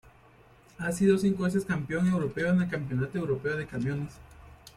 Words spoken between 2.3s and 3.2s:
en el Campeonato